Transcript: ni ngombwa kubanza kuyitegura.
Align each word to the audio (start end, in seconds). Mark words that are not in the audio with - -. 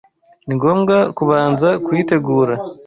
ni 0.45 0.53
ngombwa 0.57 0.97
kubanza 1.17 1.69
kuyitegura. 1.85 2.53